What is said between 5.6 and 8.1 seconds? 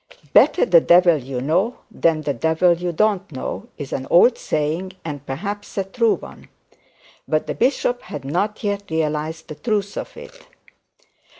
a true one; but the bishop